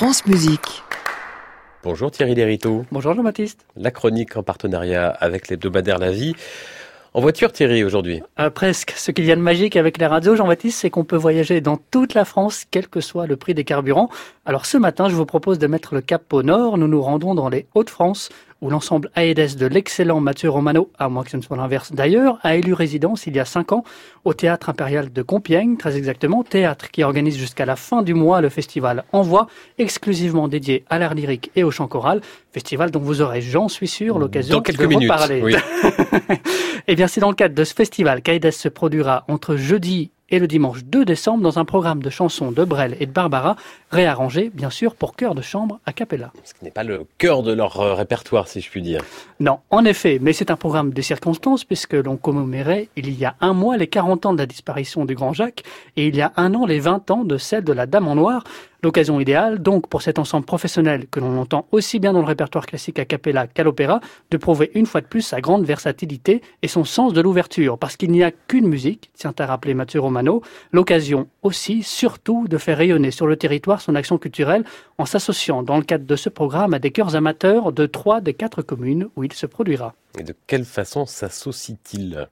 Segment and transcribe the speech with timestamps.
[0.00, 0.82] France Musique.
[1.84, 2.86] Bonjour Thierry Lériteau.
[2.90, 3.66] Bonjour Jean-Baptiste.
[3.76, 6.34] La chronique en partenariat avec l'hebdomadaire La Vie.
[7.12, 8.94] En voiture Thierry aujourd'hui Euh, presque.
[8.96, 11.76] Ce qu'il y a de magique avec les radios, Jean-Baptiste, c'est qu'on peut voyager dans
[11.76, 14.08] toute la France, quel que soit le prix des carburants.
[14.46, 16.78] Alors ce matin, je vous propose de mettre le cap au nord.
[16.78, 18.30] Nous nous rendons dans les Hauts-de-France,
[18.60, 22.38] où l'ensemble AEDES de l'excellent Mathieu Romano, à moins que ce ne soit l'inverse d'ailleurs,
[22.42, 23.84] a élu résidence il y a cinq ans
[24.24, 28.40] au Théâtre Impérial de Compiègne, très exactement, théâtre qui organise jusqu'à la fin du mois
[28.40, 29.46] le festival Envoi,
[29.78, 32.20] exclusivement dédié à l'art lyrique et au chant choral,
[32.52, 35.10] festival dont vous aurez, j'en suis sûr, l'occasion quelques de minutes.
[35.10, 35.42] reparler.
[35.42, 35.54] oui.
[36.86, 40.38] Eh bien, c'est dans le cadre de ce festival qu'AEDES se produira entre jeudi et
[40.38, 43.56] le dimanche 2 décembre dans un programme de chansons de Brel et de Barbara,
[43.90, 46.32] réarrangé, bien sûr, pour chœur de chambre a cappella.
[46.44, 49.02] Ce qui n'est pas le cœur de leur euh, répertoire si je puis dire.
[49.40, 53.34] Non, en effet, mais c'est un programme de circonstances puisque l'on commémorait il y a
[53.40, 55.64] un mois les 40 ans de la disparition du Grand Jacques
[55.96, 58.14] et il y a un an les 20 ans de celle de la Dame en
[58.14, 58.44] Noir.
[58.82, 62.64] L'occasion idéale, donc, pour cet ensemble professionnel que l'on entend aussi bien dans le répertoire
[62.64, 64.00] classique a cappella qu'à l'opéra,
[64.30, 67.98] de prouver une fois de plus sa grande versatilité et son sens de l'ouverture, parce
[67.98, 72.78] qu'il n'y a qu'une musique, tient à rappeler Mathieu Romano, l'occasion aussi, surtout, de faire
[72.78, 74.64] rayonner sur le territoire son action culturelle
[74.96, 78.34] en s'associant dans le cadre de ce programme à des chœurs amateurs de trois des
[78.34, 79.94] quatre communes où il se produira.
[80.18, 82.28] Et de quelle façon s'associe-t-il?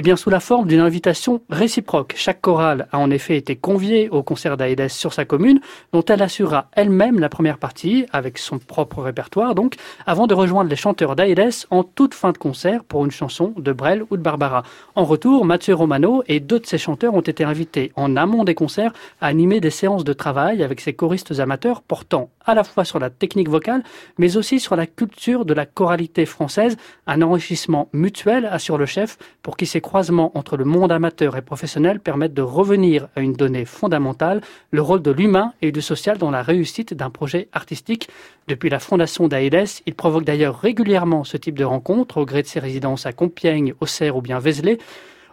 [0.00, 2.14] bien, sous la forme d'une invitation réciproque.
[2.16, 5.58] Chaque chorale a en effet été conviée au concert d'Aïdès sur sa commune,
[5.92, 9.74] dont elle assurera elle-même la première partie, avec son propre répertoire donc,
[10.06, 13.72] avant de rejoindre les chanteurs d'Aïdès en toute fin de concert pour une chanson de
[13.72, 14.62] Brel ou de Barbara.
[14.94, 18.54] En retour, Mathieu Romano et deux de ses chanteurs ont été invités en amont des
[18.54, 22.84] concerts à animer des séances de travail avec ses choristes amateurs portant à la fois
[22.84, 23.82] sur la technique vocale,
[24.16, 29.18] mais aussi sur la culture de la choralité française, un enrichissement mutuel, assure le chef,
[29.42, 33.32] pour qui ces croisements entre le monde amateur et professionnel permettent de revenir à une
[33.32, 38.10] donnée fondamentale, le rôle de l'humain et du social dans la réussite d'un projet artistique.
[38.48, 42.46] Depuis la fondation d'AEDES, il provoque d'ailleurs régulièrement ce type de rencontres au gré de
[42.46, 44.76] ses résidences à Compiègne, Auxerre ou bien Vézelay,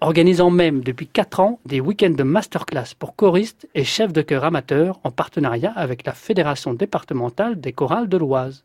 [0.00, 4.42] organisant même depuis 4 ans des week-ends de masterclass pour choristes et chefs de chœur
[4.42, 8.64] amateurs en partenariat avec la Fédération départementale des chorales de l'Oise.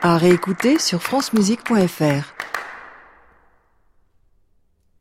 [0.00, 2.41] À réécouter sur francemusique.fr.